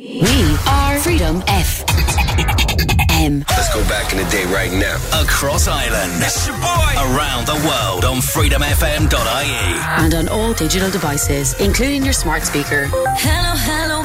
[0.00, 3.44] We are Freedom FM.
[3.50, 4.96] Let's go back in the day right now.
[5.20, 6.22] Across Ireland.
[6.24, 6.94] It's your boy.
[6.96, 10.02] Around the world on freedomfm.ie.
[10.02, 12.86] And on all digital devices, including your smart speaker.
[13.18, 14.00] Hello, hello.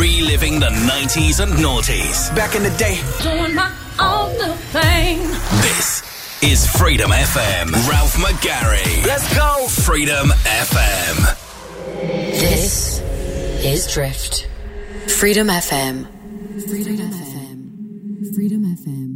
[0.00, 2.32] Reliving the 90s and noughties.
[2.36, 3.00] Back in the day.
[3.20, 5.26] Doing my own little thing.
[5.60, 6.04] This
[6.40, 7.72] is Freedom FM.
[7.88, 9.04] Ralph McGarry.
[9.04, 9.66] Let's go.
[9.66, 11.36] Freedom FM.
[12.30, 13.00] This
[13.64, 14.46] is Drift.
[15.18, 16.06] Freedom FM.
[16.68, 18.34] Freedom FM.
[18.34, 19.10] Freedom FM.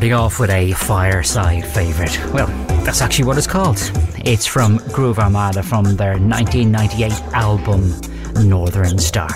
[0.00, 2.18] Starting off with a fireside favourite.
[2.32, 2.46] Well,
[2.86, 3.76] that's actually what it's called.
[4.24, 7.92] It's from Groove Armada from their 1998 album
[8.48, 9.28] Northern Star.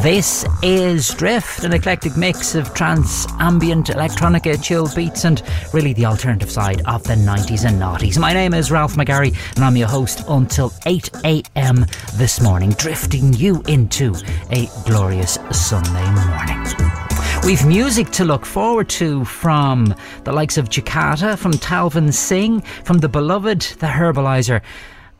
[0.00, 5.42] This is Drift, an eclectic mix of trance, ambient, electronica, chill beats, and
[5.72, 8.16] really the alternative side of the 90s and noughties.
[8.16, 11.84] My name is Ralph McGarry, and I'm your host until 8 a.m.
[12.14, 14.14] this morning, drifting you into
[14.52, 16.91] a glorious Sunday morning.
[17.44, 22.98] We've music to look forward to from the likes of Jakatta, from Talvin Singh, from
[22.98, 24.62] The Beloved, The Herbaliser,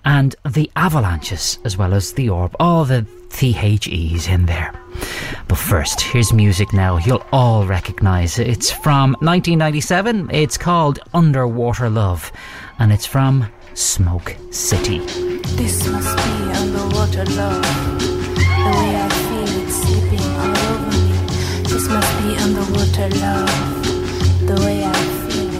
[0.04, 2.54] and The Avalanches, as well as The Orb.
[2.60, 4.72] All the THEs in there.
[5.48, 8.38] But first, here's music now you'll all recognise.
[8.38, 10.30] It's from 1997.
[10.32, 12.30] It's called Underwater Love,
[12.78, 14.98] and it's from Smoke City.
[15.56, 17.81] This must be underwater love.
[24.64, 24.92] Way I
[25.28, 25.52] feel.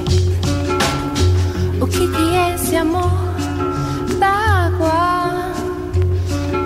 [1.82, 3.10] O que que é esse amor
[4.18, 4.28] da
[4.66, 5.52] água?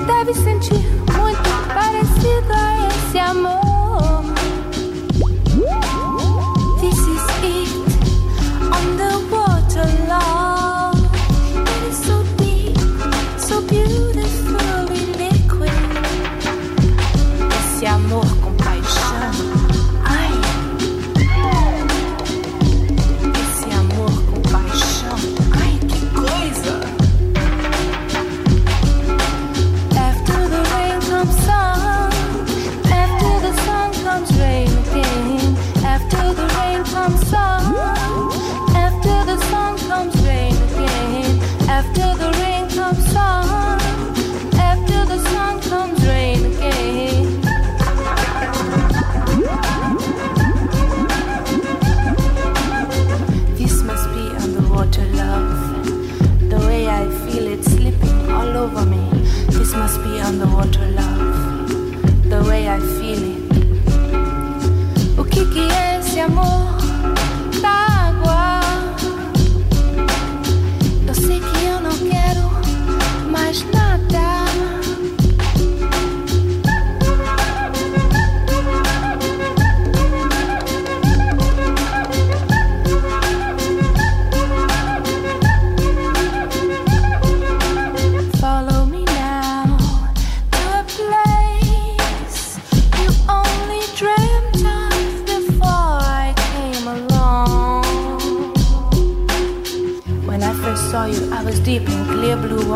[0.06, 3.65] Deve sentir muito parecido a esse amor.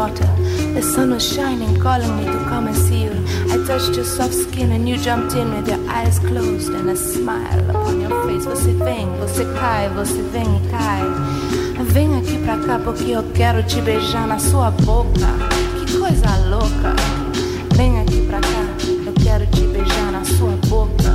[0.00, 0.31] Water.
[0.76, 3.14] The sun was shining, calling me to come and see you.
[3.52, 6.97] I touched your soft skin and you jumped in with your eyes closed and a
[6.97, 8.47] smile upon your face.
[8.47, 11.05] Você vem, você cai, você vem e cai.
[11.93, 15.31] Vem aqui pra cá porque eu quero te beijar na sua boca.
[15.87, 16.91] Que coisa louca.
[17.76, 18.62] Vem aqui pra cá,
[19.06, 21.12] eu quero te beijar na sua boca.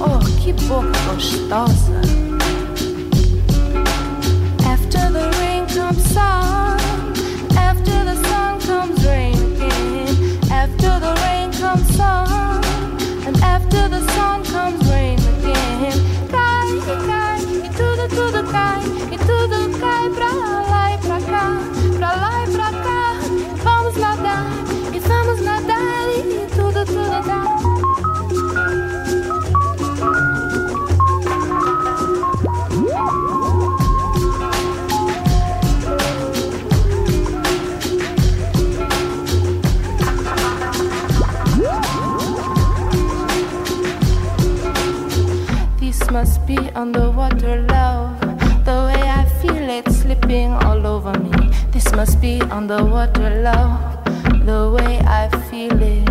[0.00, 2.11] Oh, que boca gostosa.
[46.74, 48.20] Underwater love.
[48.64, 51.50] The way I feel it slipping all over me.
[51.70, 54.04] This must be underwater love.
[54.46, 56.01] The way I feel it.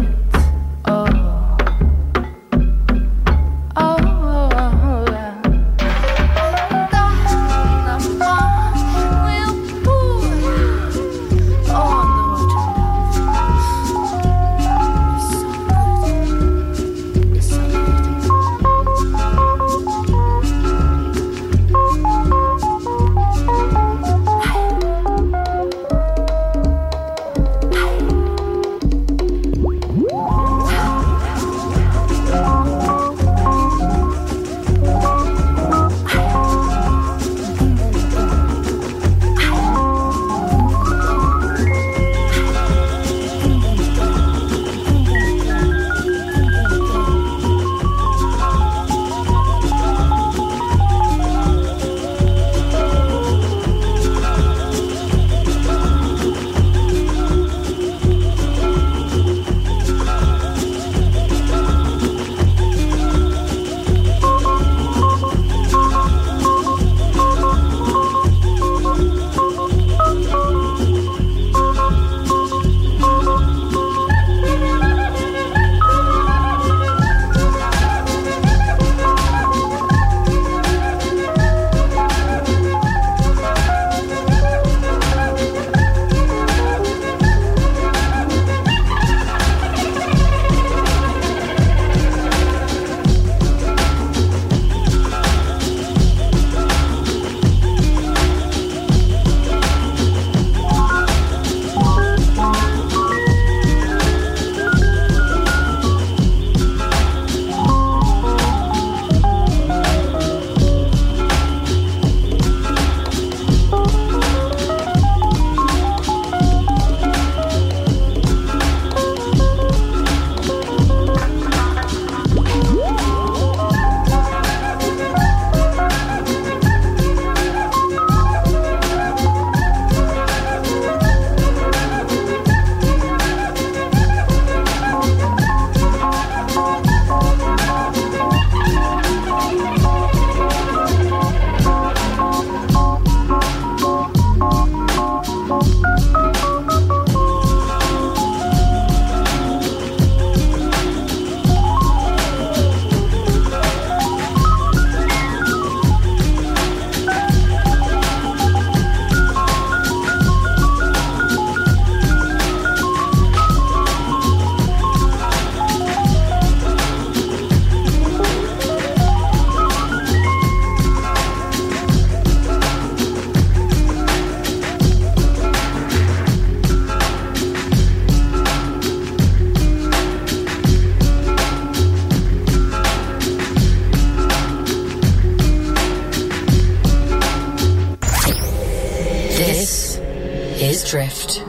[190.91, 191.41] Drift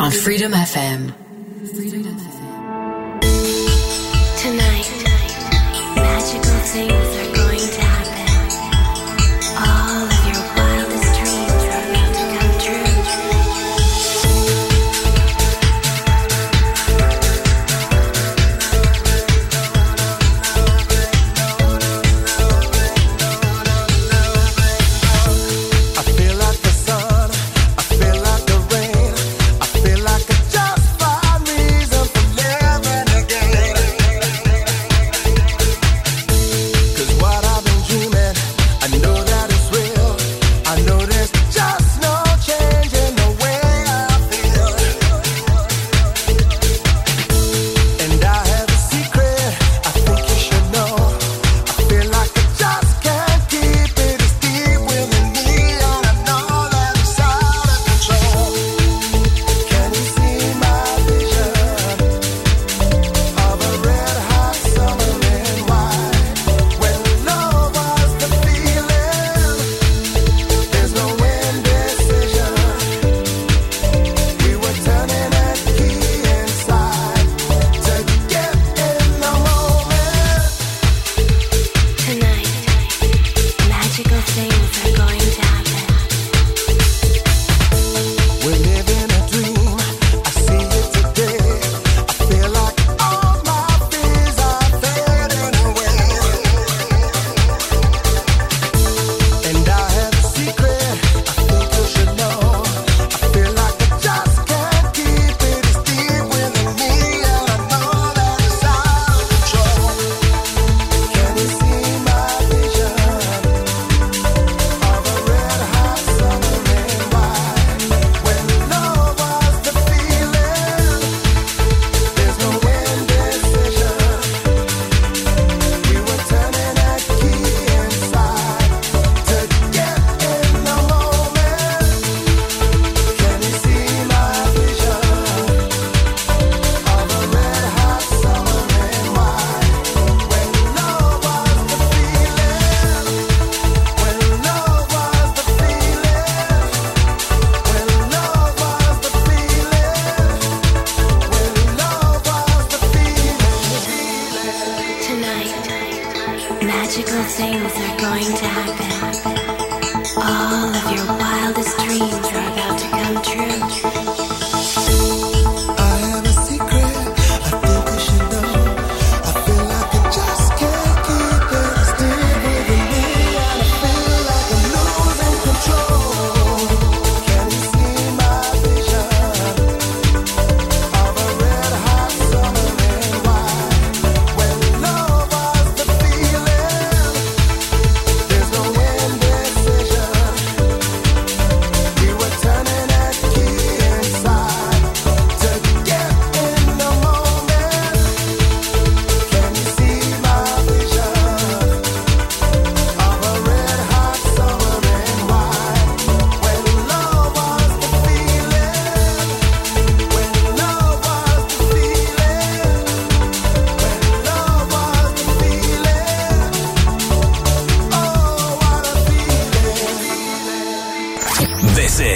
[0.00, 1.12] on Freedom FM.
[1.74, 2.05] Freedom.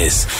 [0.00, 0.39] Express.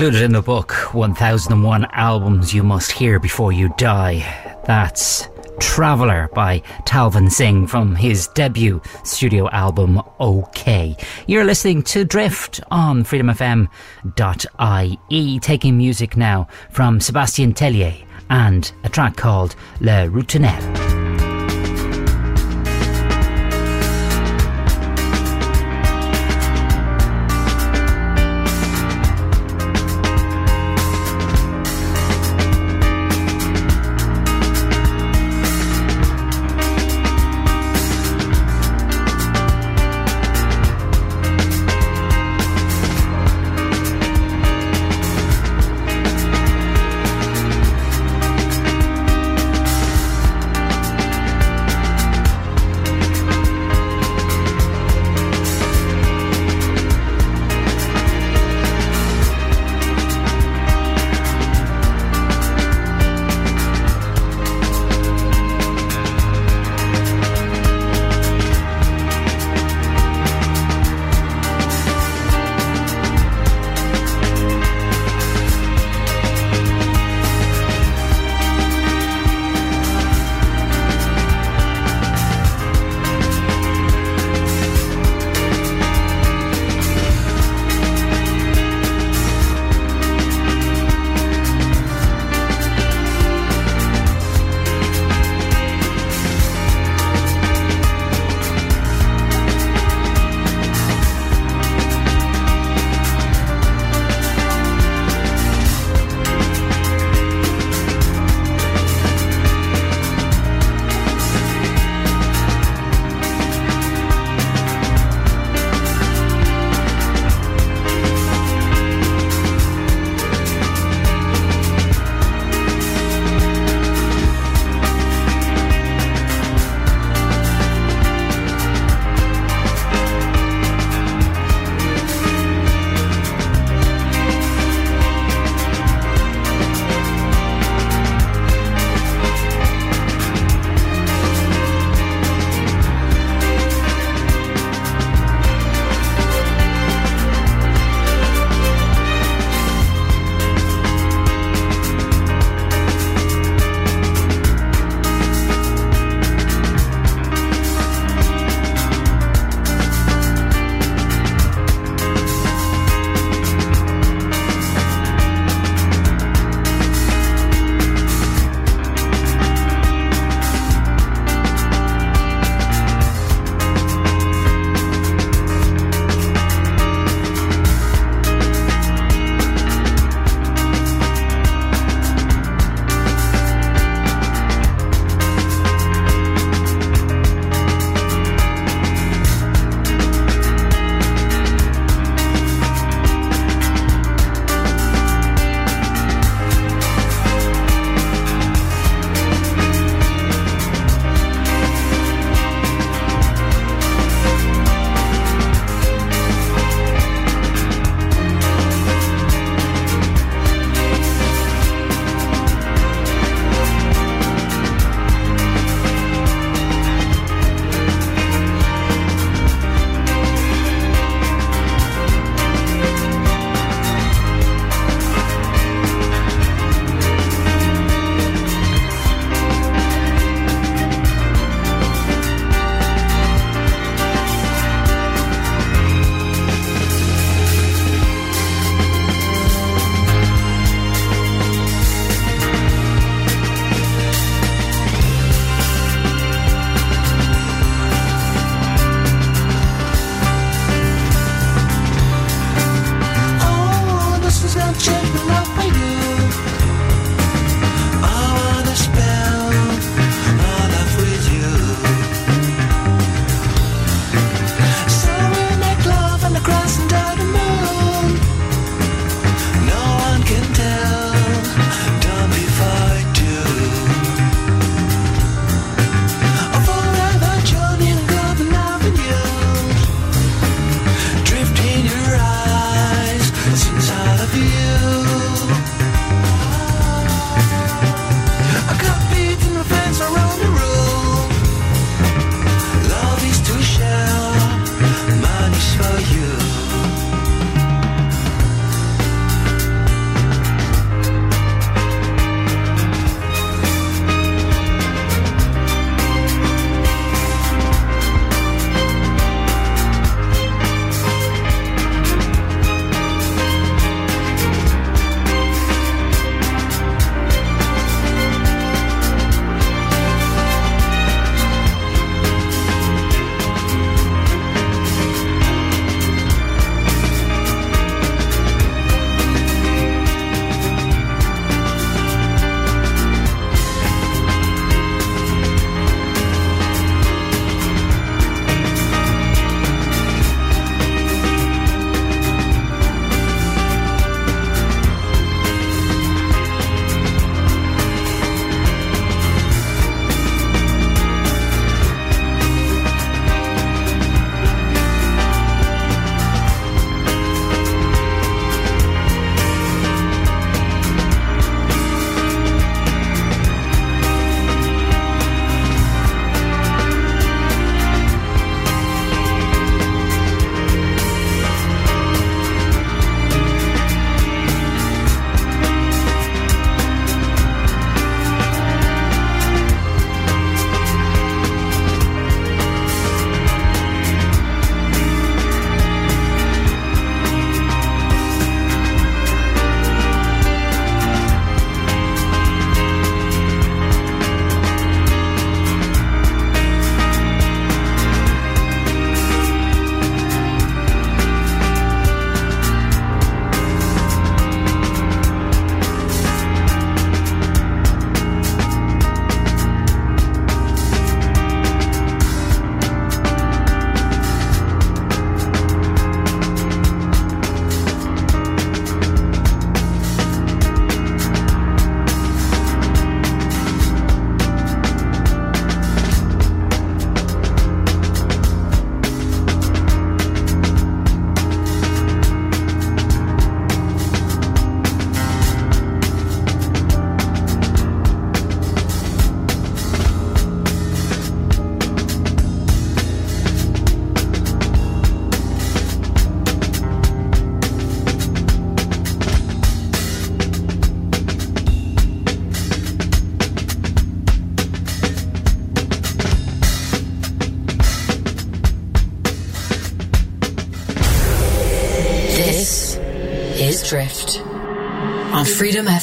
[0.00, 4.56] Included in the book 1001 Albums You Must Hear Before You Die.
[4.64, 10.96] That's Traveller by Talvin Singh from his debut studio album OK.
[11.26, 13.68] You're listening to Drift on freedomfm.ie,
[15.40, 20.69] taking music now from Sébastien Tellier and a track called La Ritournelle.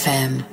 [0.08, 0.47] FM.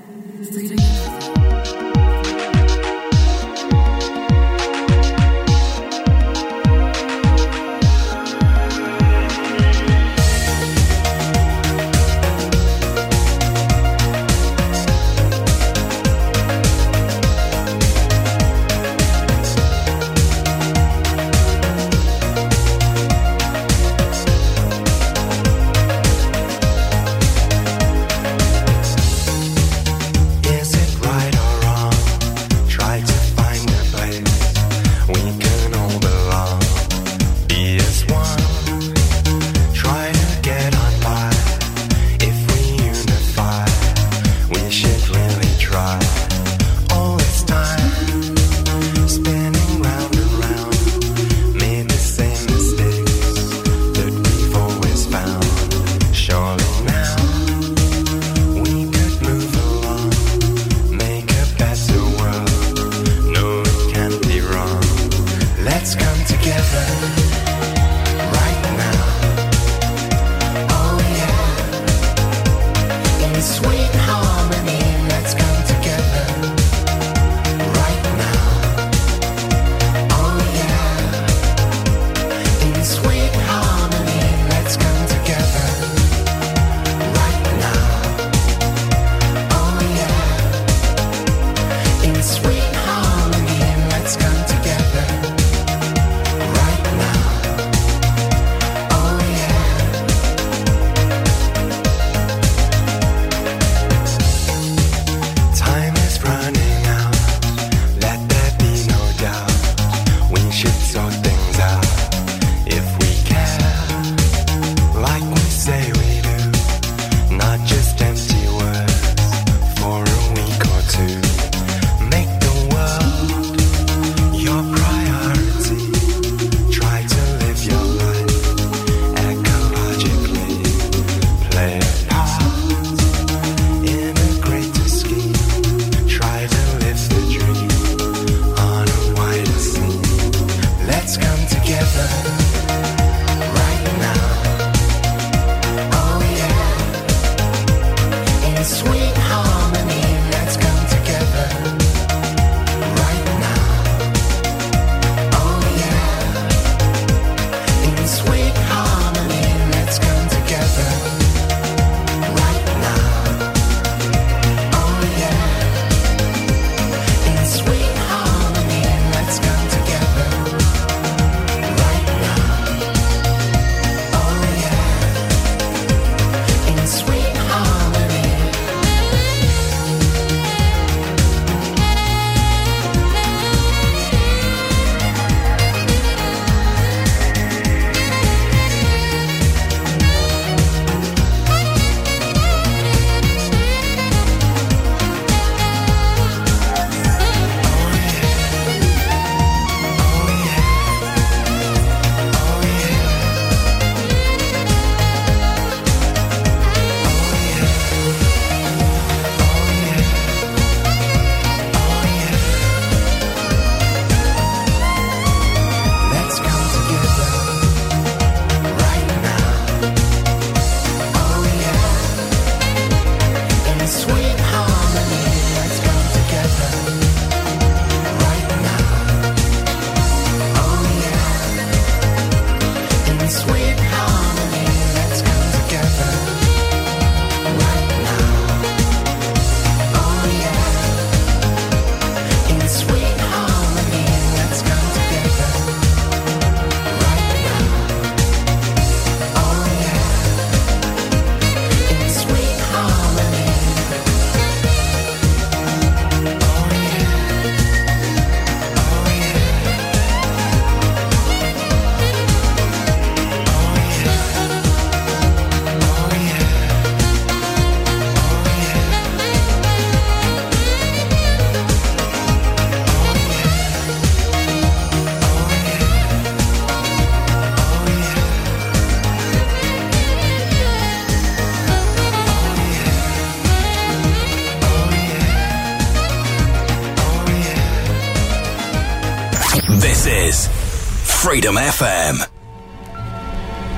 [291.34, 292.28] Freedom FM.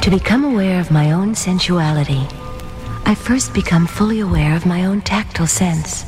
[0.02, 2.20] To become aware of my own sensuality,
[3.06, 6.04] I first become fully aware of my own tactile sense.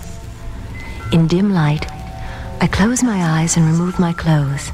[1.10, 1.90] In dim light,
[2.60, 4.72] I close my eyes and remove my clothes.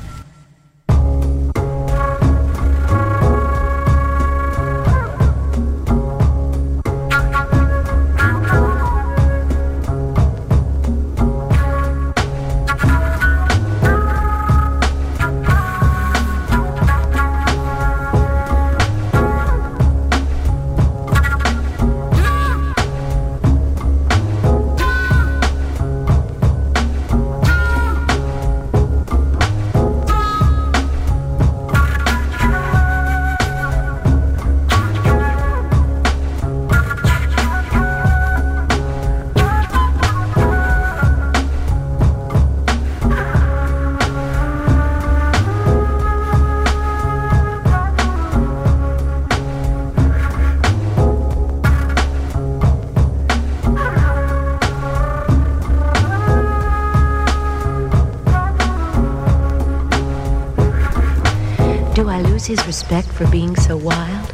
[63.15, 64.33] For being so wild?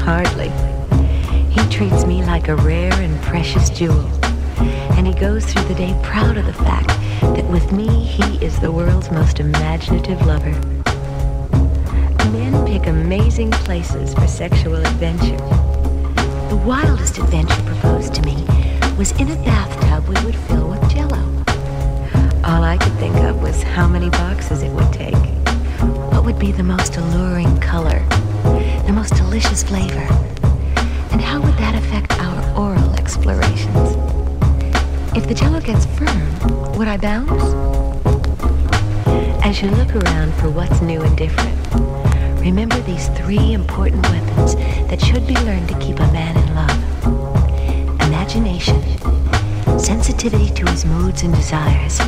[0.00, 0.48] Hardly.
[1.50, 4.06] He treats me like a rare and precious jewel.
[4.96, 6.88] And he goes through the day proud of the fact
[7.20, 10.52] that with me, he is the world's most imaginative lover.
[12.32, 15.36] Men pick amazing places for sexual adventure.
[16.48, 18.46] The wildest adventure proposed to me
[18.96, 21.22] was in a bathtub we would fill with jello.
[22.44, 25.35] All I could think of was how many boxes it would take.
[26.26, 28.04] Would be the most alluring color?
[28.84, 30.04] The most delicious flavor?
[31.12, 33.94] And how would that affect our oral explorations?
[35.16, 37.30] If the jello gets firm, would I bounce?
[39.44, 41.56] As you look around for what's new and different,
[42.40, 44.56] remember these three important weapons
[44.90, 46.86] that should be learned to keep a man in love
[48.08, 48.82] imagination,
[49.78, 52.00] sensitivity to his moods and desires,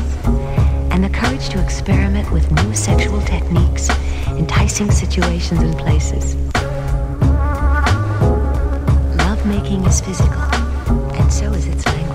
[0.91, 3.89] and the courage to experiment with new sexual techniques,
[4.39, 6.37] enticing situations and places.
[9.17, 10.43] Love making is physical,
[11.19, 12.08] and so is its language.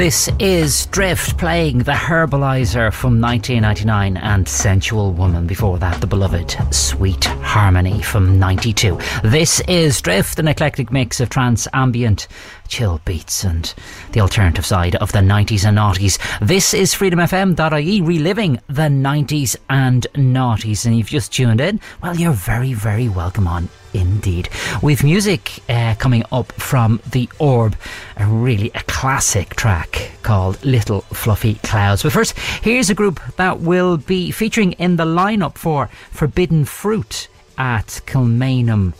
[0.00, 6.56] This is Drift playing the Herbaliser from 1999 and Sensual Woman before that, the beloved
[6.74, 8.98] Sweet Harmony from 92.
[9.22, 12.28] This is Drift, an eclectic mix of trance, ambient,
[12.70, 13.74] chill beats and
[14.12, 16.18] the alternative side of the 90s and noughties.
[16.40, 20.86] This is freedomfm.ie reliving the 90s and noughties.
[20.86, 24.48] And you've just tuned in, well, you're very, very welcome on indeed.
[24.82, 27.76] With music uh, coming up from The Orb,
[28.16, 32.04] a really a classic track called Little Fluffy Clouds.
[32.04, 37.28] But first, here's a group that will be featuring in the lineup for Forbidden Fruit
[37.58, 38.94] at Kilmainham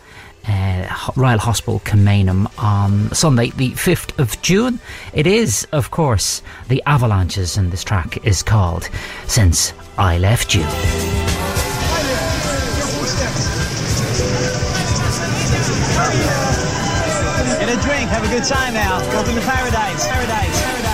[0.47, 4.79] uh, Royal Hospital Kilmainham on Sunday, the 5th of June.
[5.13, 8.89] It is, of course, the Avalanches, and this track is called
[9.27, 10.63] Since I Left You.
[17.59, 18.99] Get a drink, have a good time now.
[19.09, 20.90] Welcome to paradise, paradise, paradise.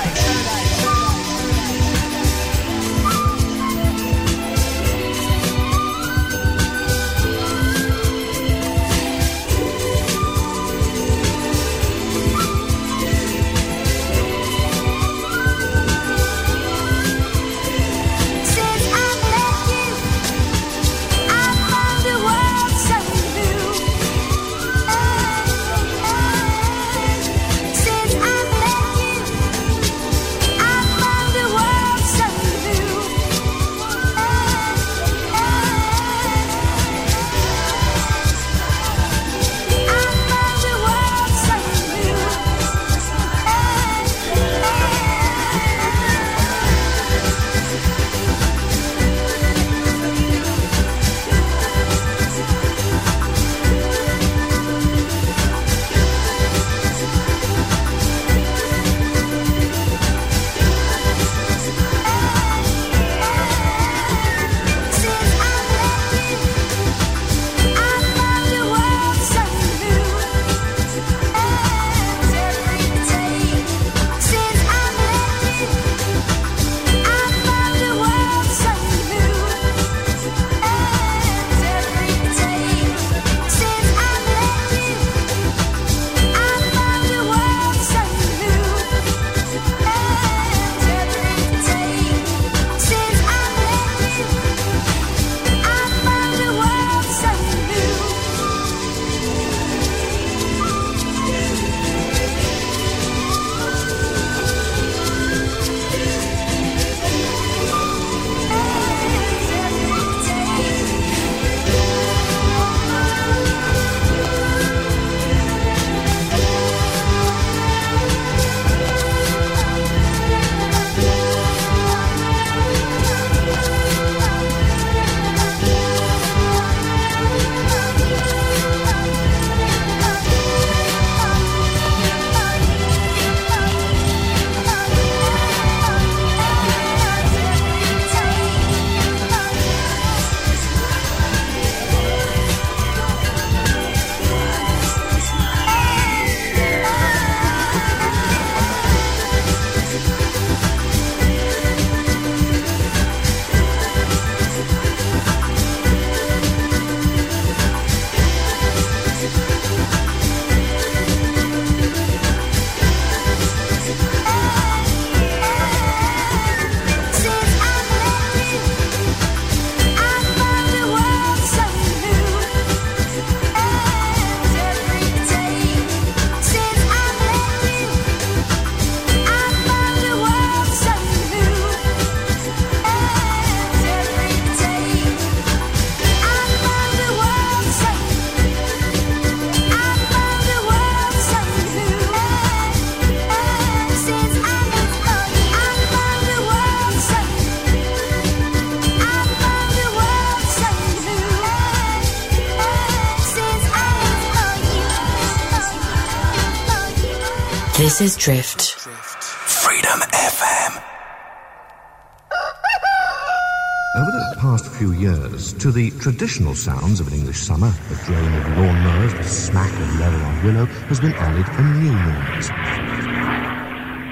[215.60, 220.00] To the traditional sounds of an English summer, the drone of lawnmowers, the smack of
[220.00, 222.50] leather on willow, has been added a new noise.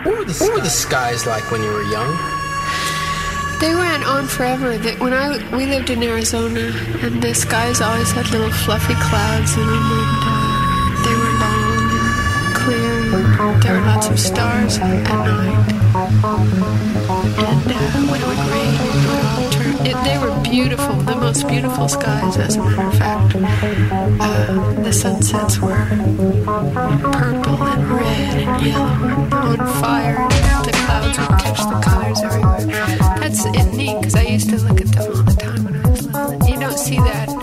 [0.05, 2.17] What were the, what were the skies like when you were young?
[3.59, 4.77] They went on forever.
[4.77, 6.71] They, when I we lived in Arizona,
[7.01, 11.93] and the skies always had little fluffy clouds in them, and uh, they were long
[11.93, 12.91] and clear.
[13.39, 15.73] And there were lots of stars at night.
[17.37, 19.54] And uh, when it would rain,
[19.85, 23.35] it, they were beautiful, the most beautiful skies, as a matter of fact.
[23.35, 25.85] Uh, the sunsets were
[27.13, 30.27] purple and red and yellow and on fire.
[30.31, 32.65] And the clouds would catch the colors everywhere.
[33.19, 36.05] That's neat because I used to look at them all the time when I was
[36.07, 36.49] little.
[36.49, 37.34] You don't see that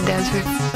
[0.00, 0.75] the desert.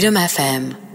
[0.00, 0.89] Freedom FM.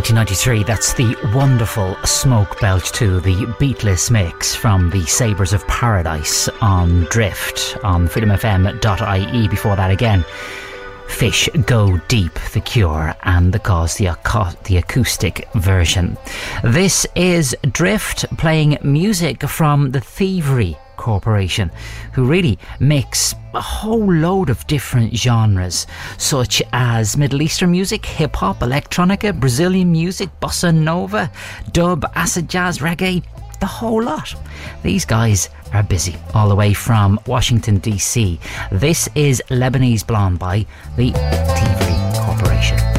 [0.00, 6.48] 1993, that's the wonderful Smoke Belch 2, the beatless mix from the Sabres of Paradise
[6.62, 9.48] on Drift on freedomfm.ie.
[9.48, 10.24] Before that, again,
[11.06, 16.16] Fish Go Deep, The Cure, and The Cause, the, aco- the acoustic version.
[16.64, 21.70] This is Drift playing music from the Thievery Corporation,
[22.12, 25.86] who really makes a whole load of different genres,
[26.18, 31.32] such as Middle Eastern music, hip hop, electronica, Brazilian music, bossa nova,
[31.72, 33.24] dub, acid jazz, reggae,
[33.60, 34.34] the whole lot.
[34.82, 38.38] These guys are busy all the way from Washington, D.C.
[38.70, 42.89] This is Lebanese Blonde by the Thievery Corporation.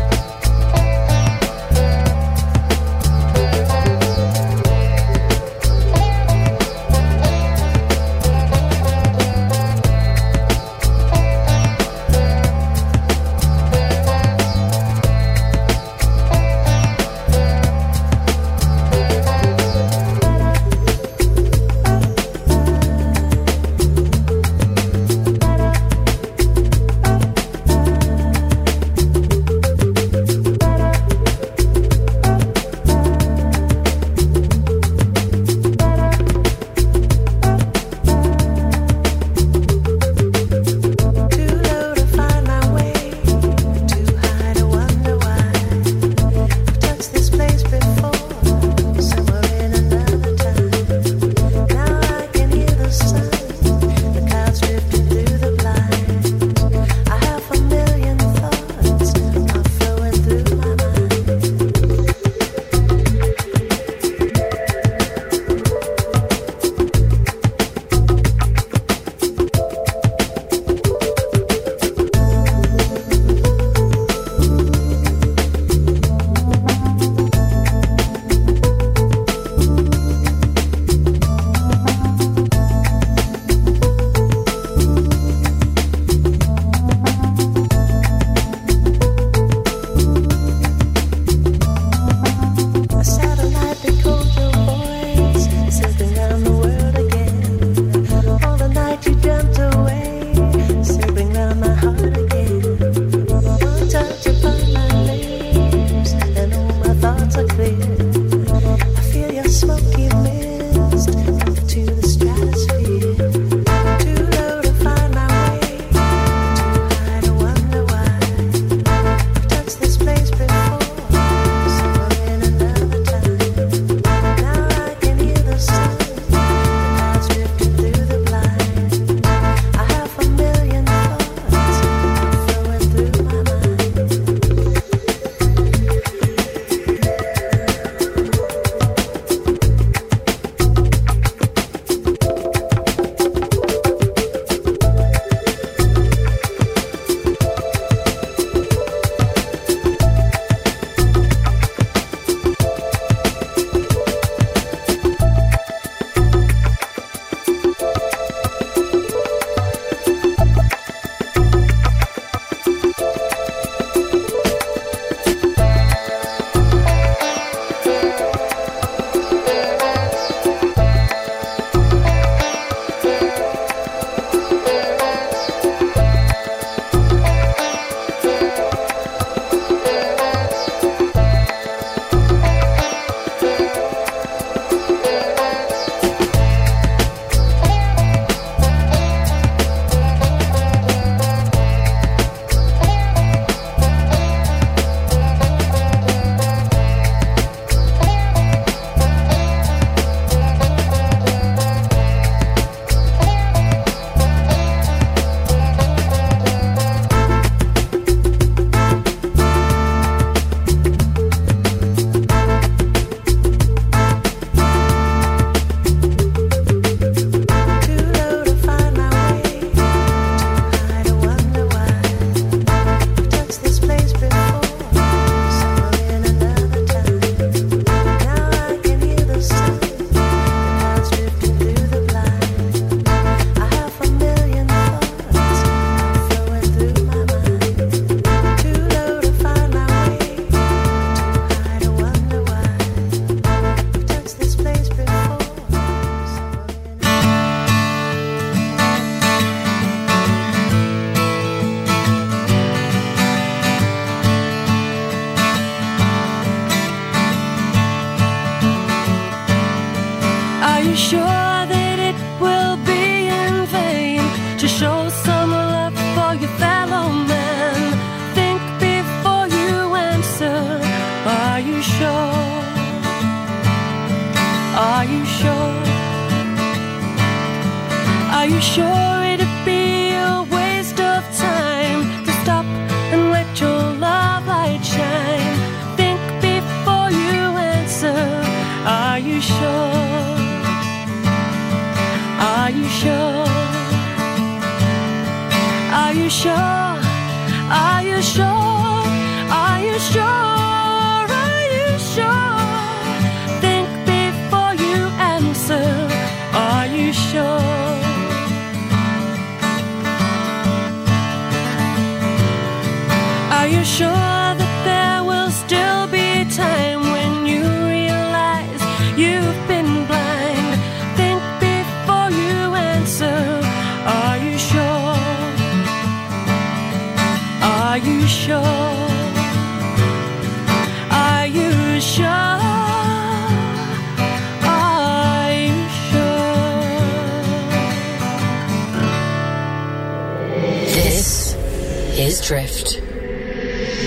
[342.13, 343.01] is drift.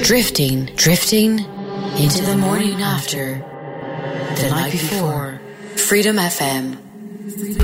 [0.04, 1.40] Drifting, drifting
[1.96, 3.38] into the morning after,
[4.36, 5.40] the night before.
[5.76, 7.63] Freedom FM.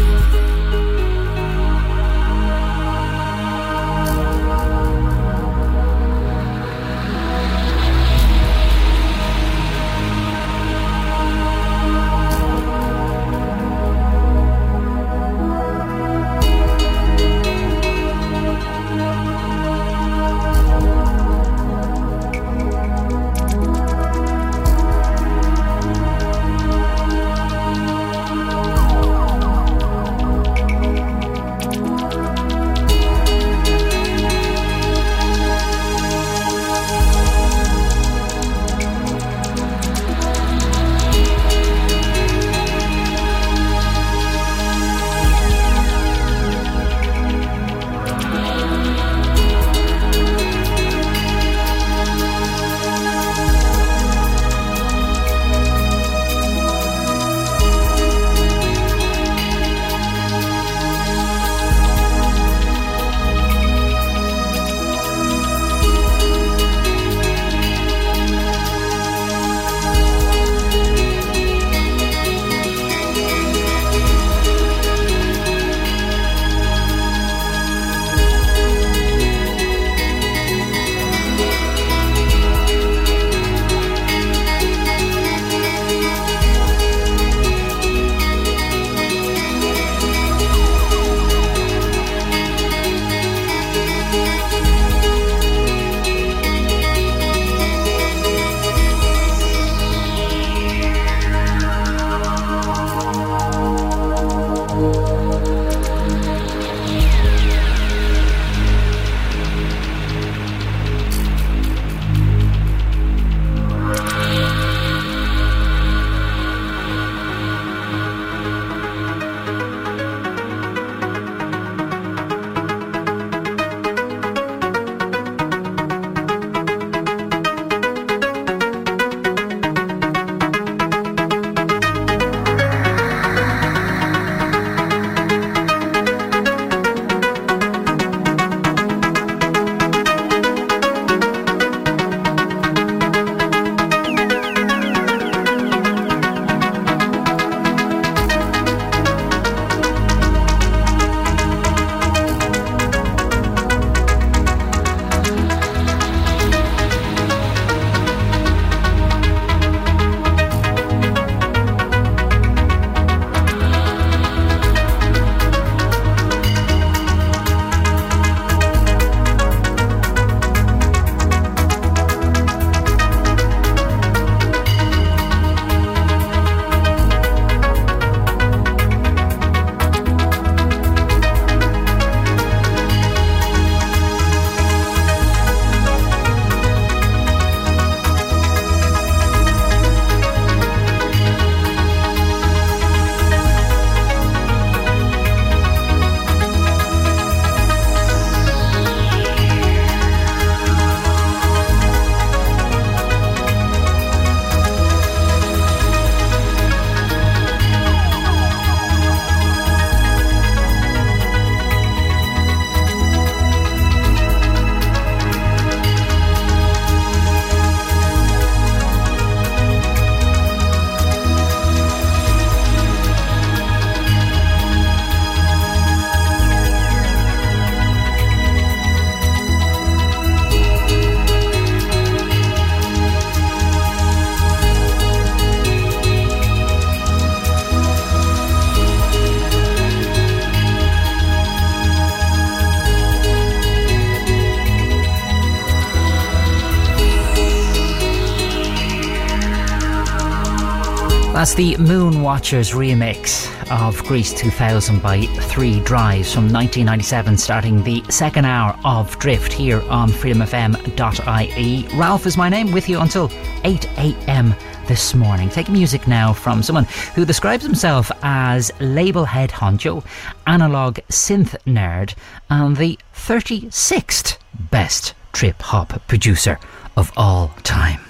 [251.60, 258.46] The Moon Watchers remix of Greece 2000 by Three Drives from 1997, starting the second
[258.46, 261.98] hour of Drift here on freedomfm.ie.
[261.98, 263.30] Ralph is my name, with you until
[263.64, 264.54] 8 a.m.
[264.86, 265.50] this morning.
[265.50, 270.02] Taking music now from someone who describes himself as label head honcho,
[270.46, 272.14] analog synth nerd,
[272.48, 274.38] and the 36th
[274.70, 276.58] best trip hop producer
[276.96, 278.00] of all time.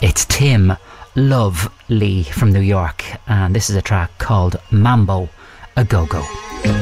[0.00, 0.76] It's Tim
[1.14, 5.28] Love Lee from New York, and this is a track called Mambo
[5.76, 6.81] a Go Go.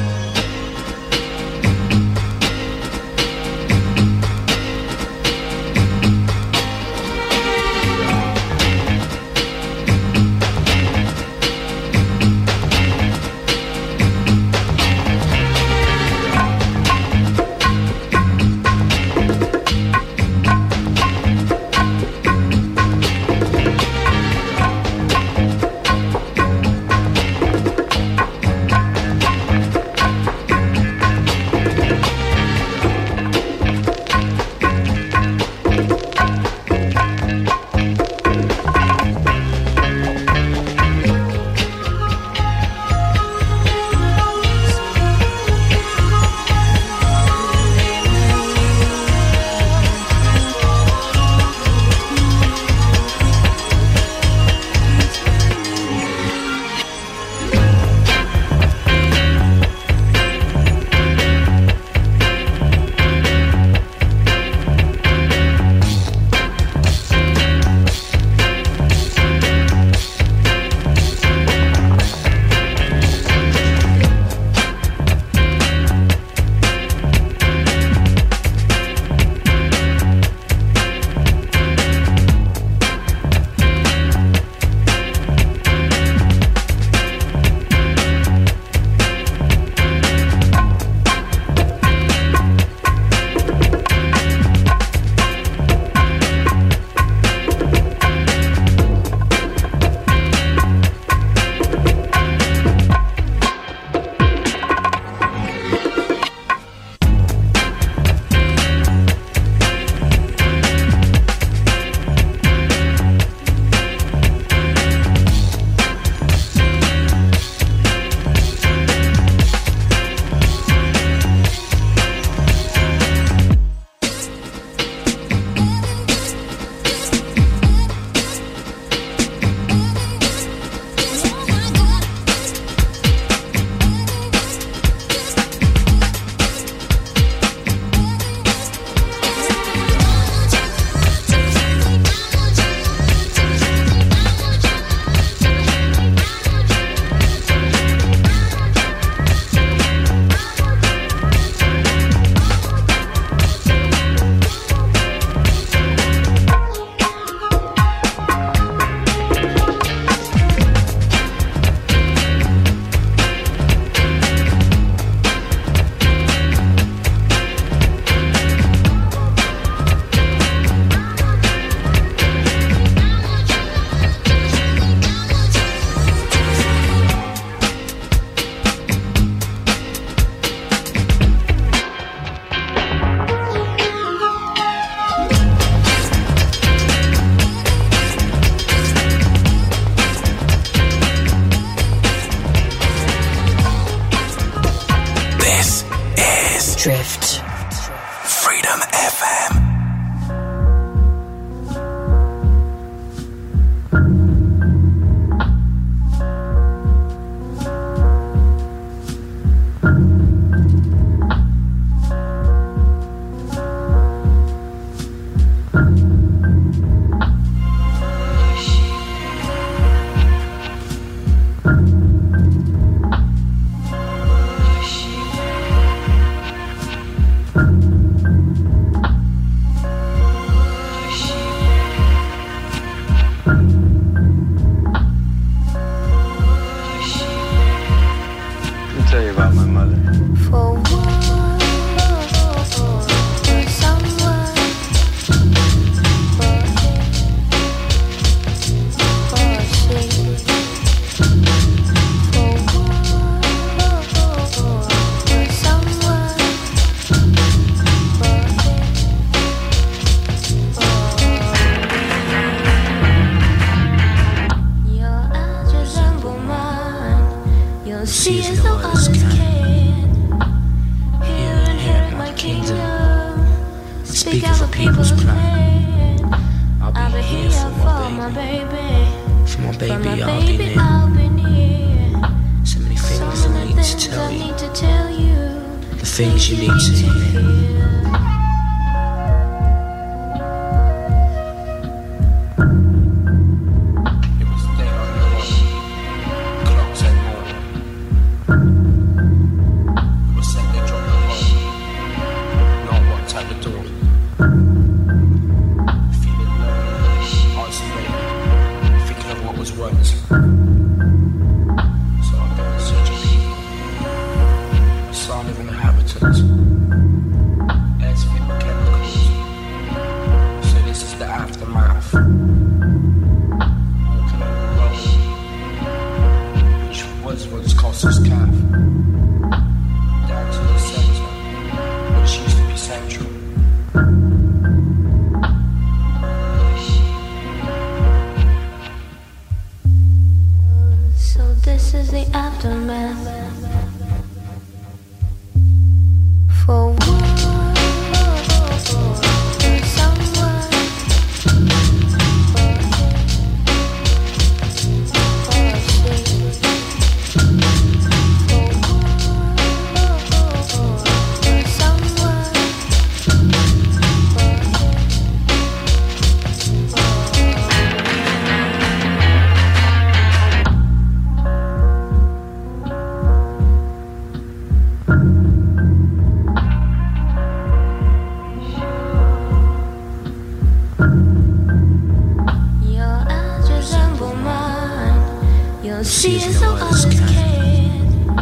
[386.00, 388.40] Cause she is no other's kind.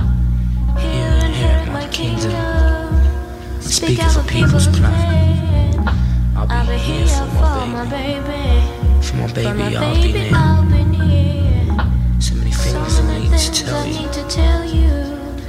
[0.78, 2.94] Here inherit my kingdom.
[3.60, 5.89] Speak out for people's plan.
[6.36, 9.02] I'll be, here, here for my baby.
[9.02, 10.30] For my baby, I'll be there.
[12.20, 14.89] So many things I need to tell you.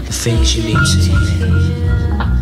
[0.04, 2.39] The things you need to hear.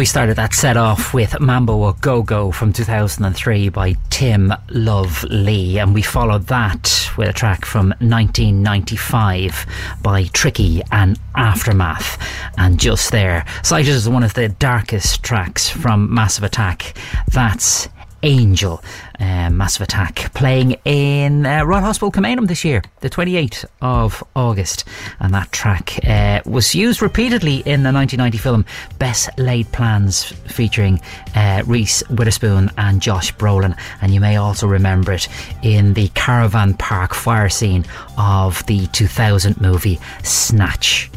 [0.00, 5.22] We started that set off with Mambo a Go Go from 2003 by Tim Love
[5.24, 9.66] Lee, and we followed that with a track from 1995
[10.00, 12.16] by Tricky and Aftermath.
[12.56, 16.96] And just there, cited as one of the darkest tracks from Massive Attack,
[17.30, 17.90] that's
[18.22, 18.82] Angel,
[19.18, 24.84] uh, Massive Attack, playing in uh, Royal Hospital Kilmainham this year, the 28th of August.
[25.18, 28.64] And that track uh, was used repeatedly in the 1990 film
[28.98, 31.00] Best Laid Plans, featuring
[31.34, 33.78] uh, Reese Witherspoon and Josh Brolin.
[34.02, 35.28] And you may also remember it
[35.62, 37.84] in the Caravan Park fire scene
[38.18, 41.10] of the 2000 movie Snatch.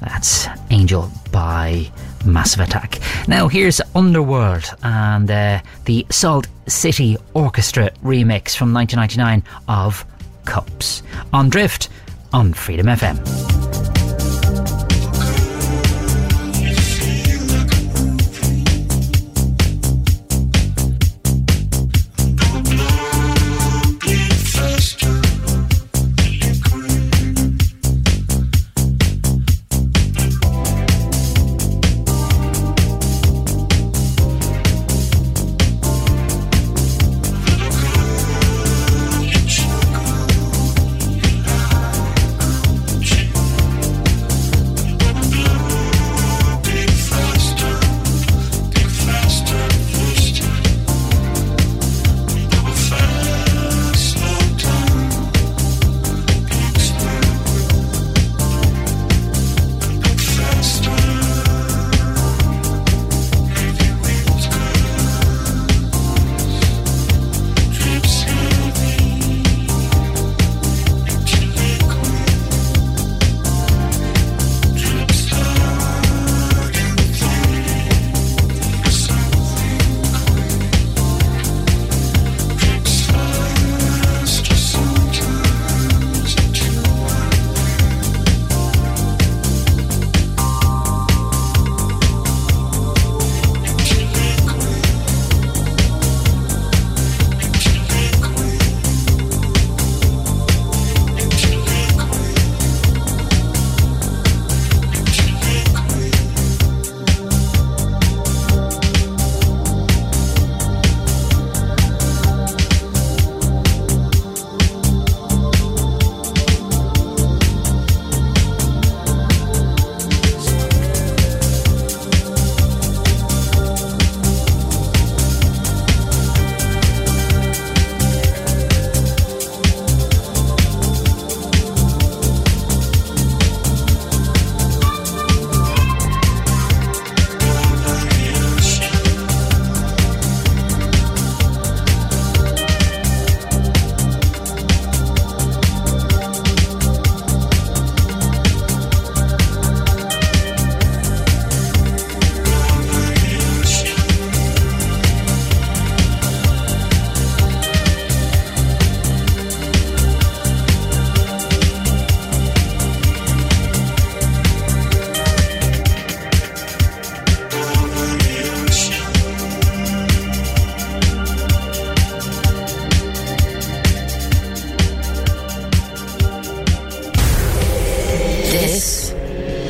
[0.00, 1.90] That's Angel by
[2.24, 3.00] Massive Attack.
[3.28, 10.04] Now here's Underworld and uh, the Salt City Orchestra remix from 1999 of
[10.44, 11.02] Cups
[11.32, 11.88] on Drift
[12.32, 13.63] on Freedom FM.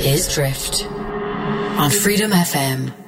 [0.04, 3.03] Is Drift on Freedom FM.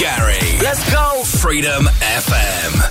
[0.00, 0.62] McGarry.
[0.62, 1.22] Let's go.
[1.24, 2.89] Freedom FM.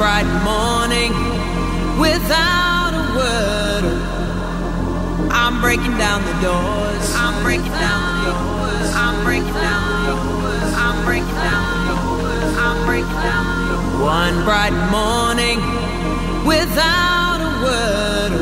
[0.00, 1.12] Bright morning
[2.00, 3.84] without a word.
[5.30, 7.14] I'm breaking down the doors.
[7.14, 8.90] I'm breaking down the doors.
[8.94, 10.72] I'm breaking down the doors.
[10.74, 12.56] I'm breaking down the doors.
[12.56, 14.00] I'm breaking down the doors.
[14.00, 15.60] One bright morning
[16.46, 18.32] without a word.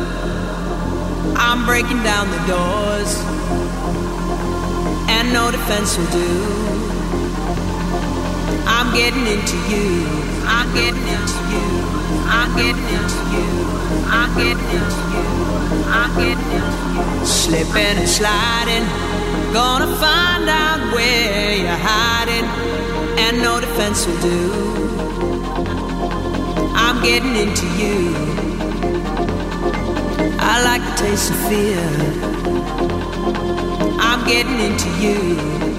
[1.37, 3.11] I'm breaking down the doors.
[5.11, 6.31] And no defense will do.
[8.71, 10.38] I'm getting into you.
[10.57, 11.67] I'm getting into you.
[12.37, 13.49] I'm getting into you.
[14.19, 15.27] I'm getting into you.
[16.01, 17.27] I'm getting into you.
[17.27, 18.87] Slipping and sliding.
[19.53, 22.47] Gonna find out where you're hiding.
[23.25, 24.43] And no defense will do.
[26.75, 27.99] I'm getting into you.
[30.41, 31.85] I like the taste of fear.
[34.01, 35.79] I'm getting into you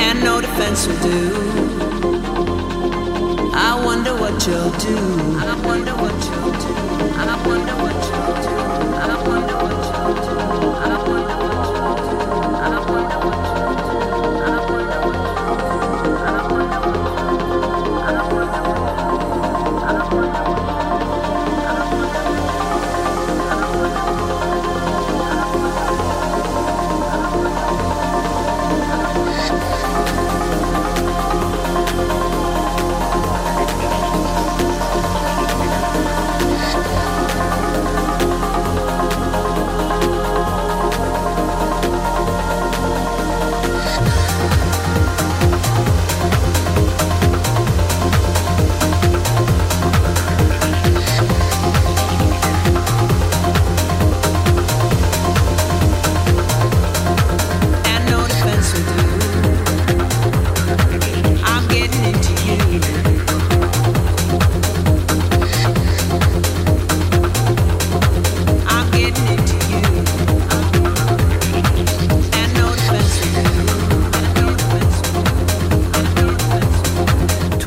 [0.00, 1.91] and no defense will do.
[3.72, 4.98] I wonder what you'll do.
[5.38, 6.74] I wonder what you'll do.
[7.16, 7.91] I wonder what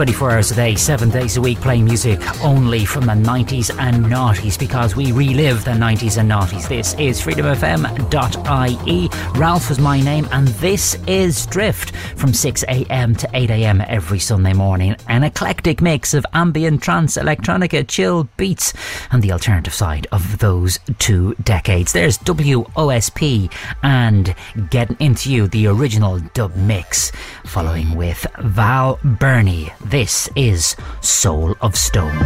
[0.05, 4.05] 24 hours a day, 7 days a week, playing music only from the 90s and
[4.05, 6.67] noughties because we relive the 90s and noughties.
[6.69, 9.09] This is freedomfm.ie.
[9.39, 11.94] Ralph is my name, and this is Drift
[12.25, 14.95] from 6am to 8am every Sunday morning.
[15.07, 18.73] An eclectic mix of ambient, trance, electronica, chill beats,
[19.11, 21.93] and the alternative side of those two decades.
[21.93, 23.53] There's WOSP
[23.83, 24.33] and
[24.71, 27.11] Getting Into You, the original dub mix,
[27.45, 29.71] following with Val Burney.
[29.81, 32.25] This is Soul of Stone.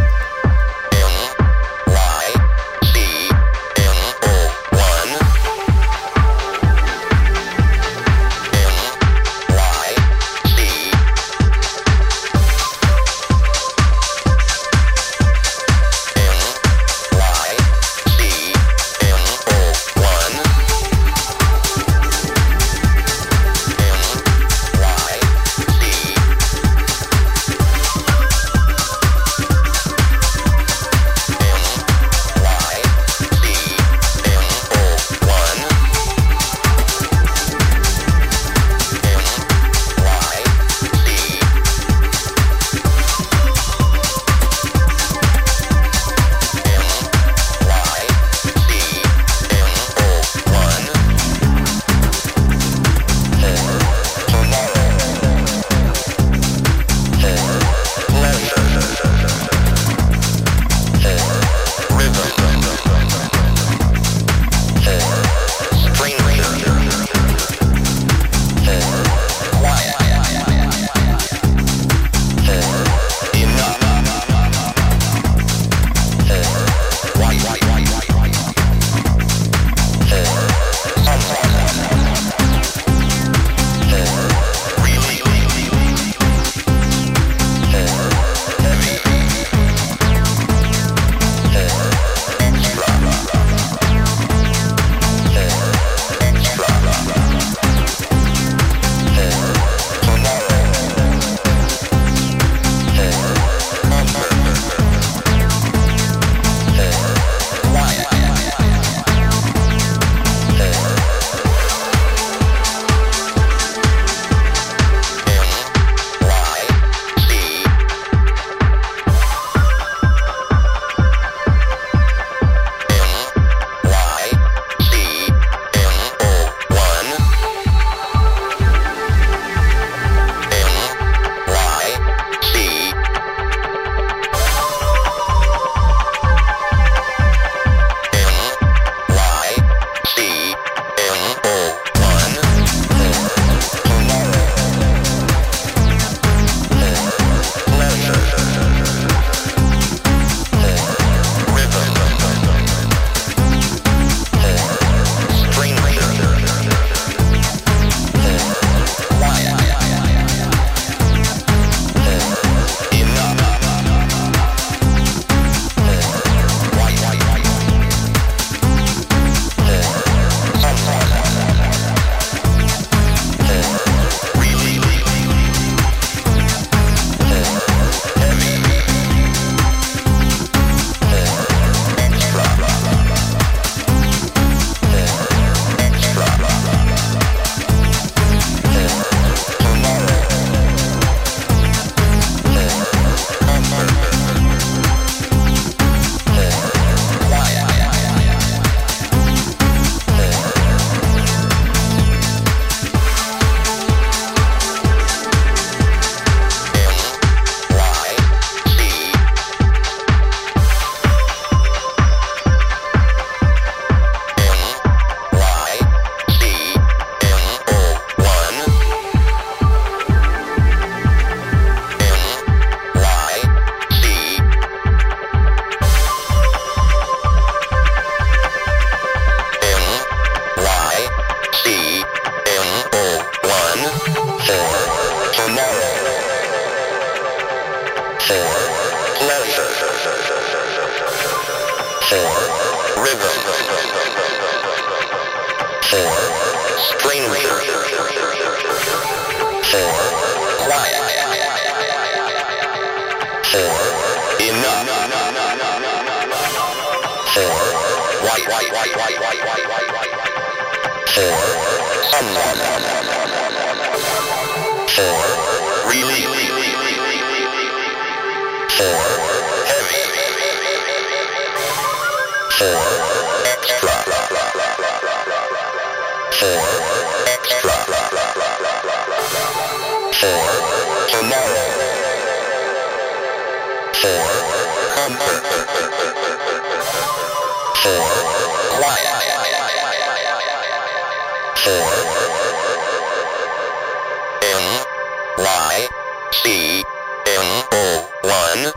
[298.22, 298.72] One.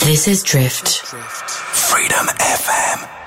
[0.00, 1.00] This is Drift.
[1.00, 3.25] Freedom FM.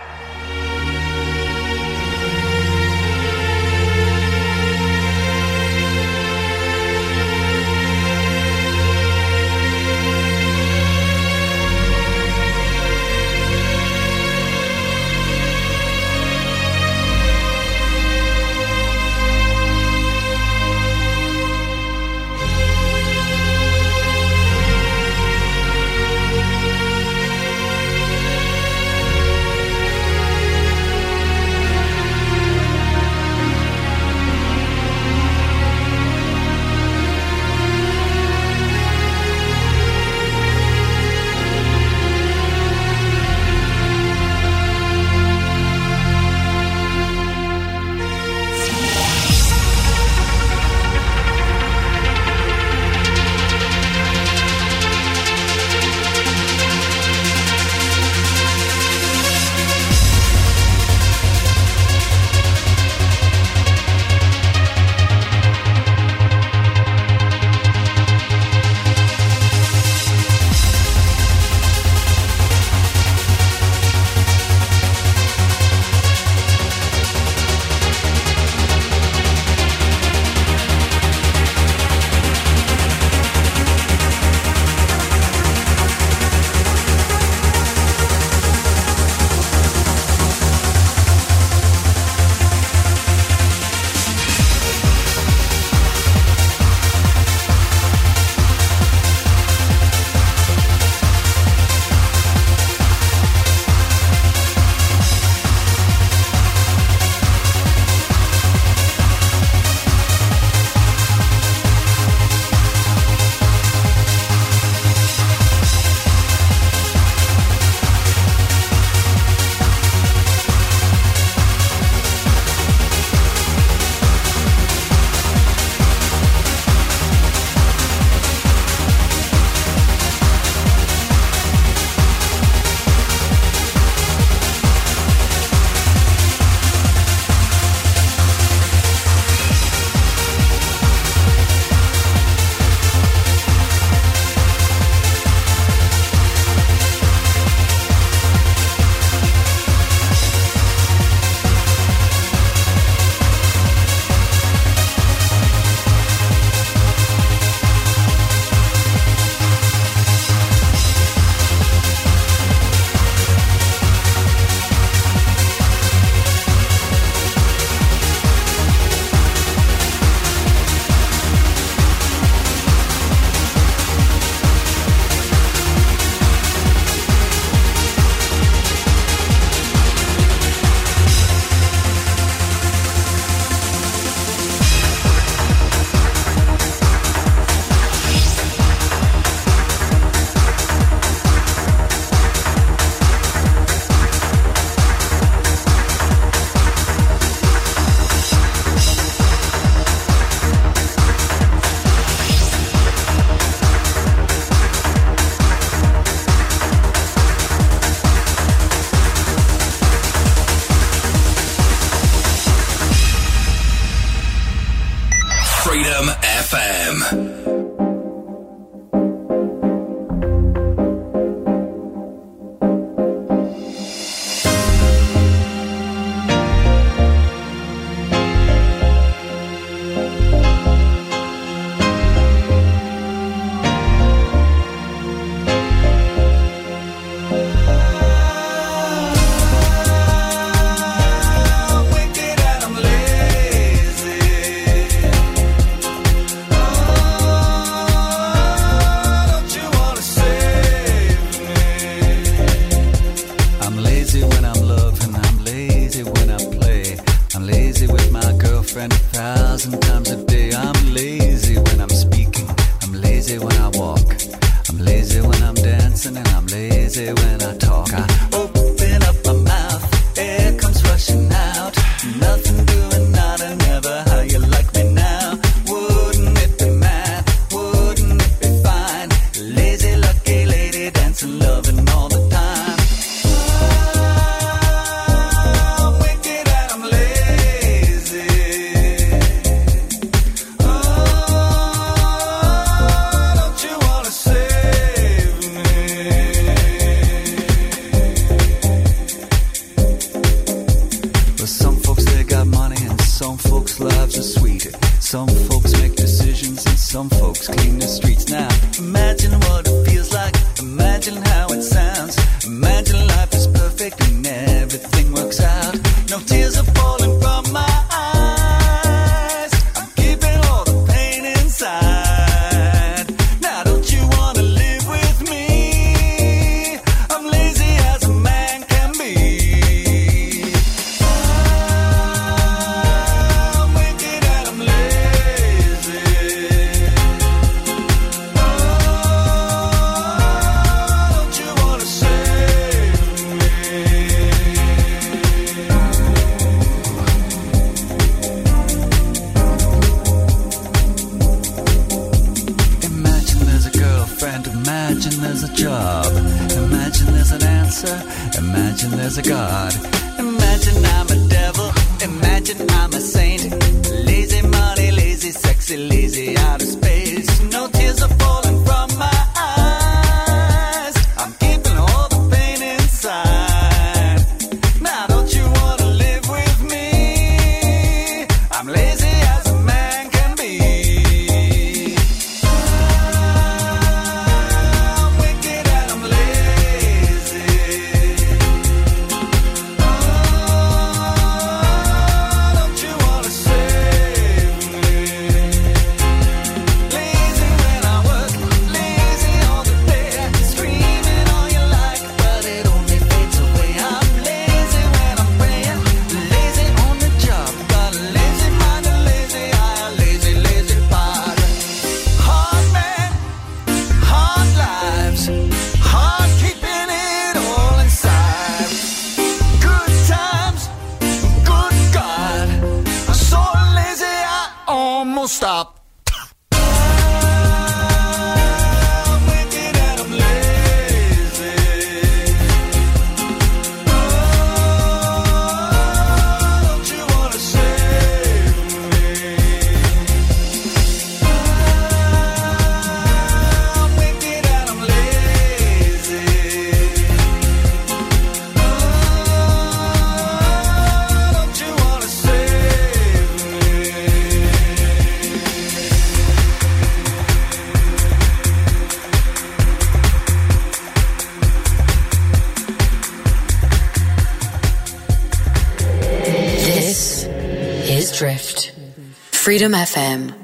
[469.60, 470.39] Freedom FM.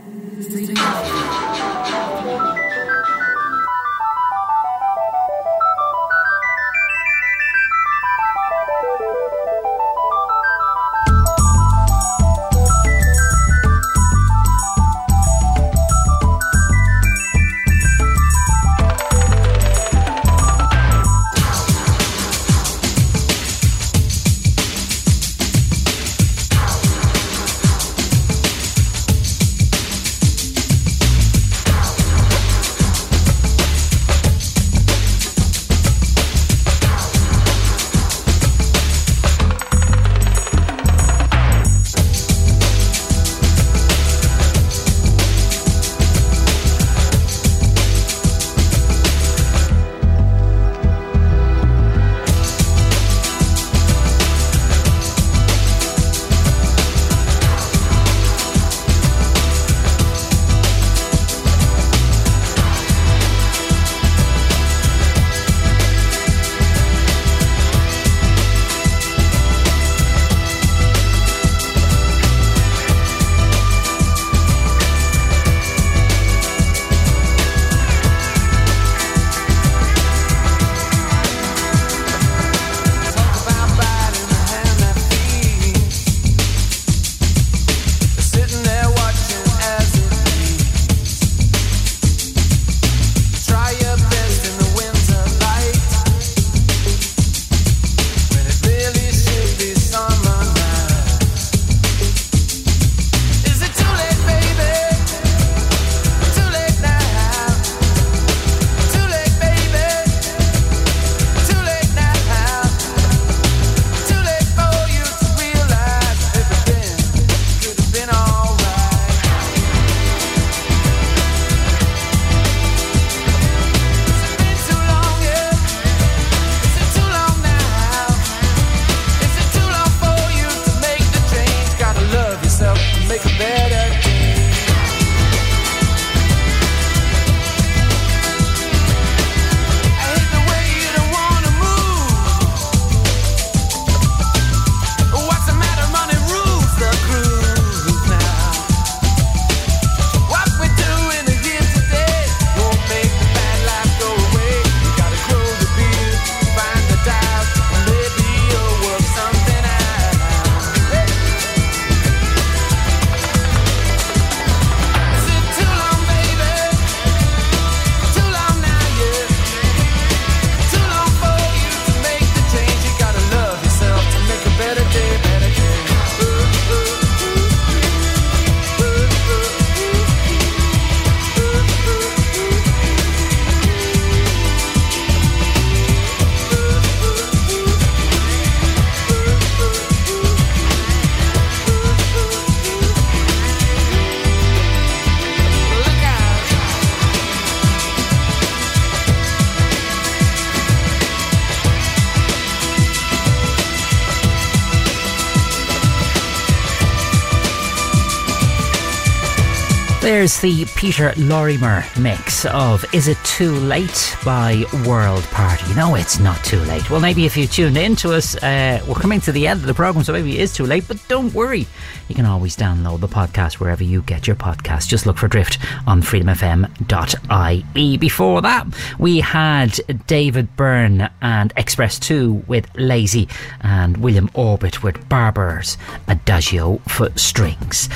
[210.25, 215.71] There's the Peter Lorimer mix of Is It Too Late by World Party.
[215.75, 216.89] No, it's not too late.
[216.89, 219.67] Well, maybe if you tuned in to us, uh, we're coming to the end of
[219.67, 221.67] the programme, so maybe it is too late, but don't worry.
[222.07, 224.87] You can always download the podcast wherever you get your podcast.
[224.87, 227.97] Just look for Drift on freedomfm.ie.
[227.97, 228.65] Before that,
[228.97, 233.27] we had David Byrne and X-Press 2 with Lazy
[233.61, 235.77] and William Orbit with Barber's
[236.07, 237.89] Adagio for Strings.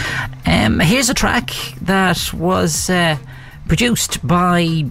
[0.46, 1.52] Um, here's a track
[1.82, 3.18] that was uh,
[3.68, 4.86] produced by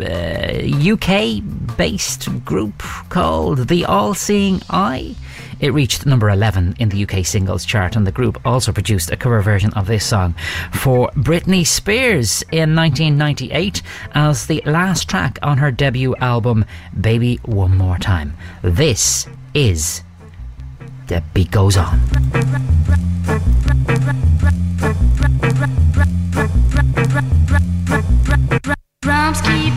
[0.00, 1.42] uh, UK
[1.76, 2.78] based group
[3.08, 5.14] called The All Seeing I.
[5.60, 9.16] It reached number 11 in the UK singles chart, and the group also produced a
[9.16, 10.34] cover version of this song
[10.72, 13.82] for Britney Spears in 1998
[14.12, 16.64] as the last track on her debut album,
[16.98, 18.36] Baby One More Time.
[18.62, 20.02] This is
[21.08, 22.00] The Beat Goes On.
[29.02, 29.69] Drums keep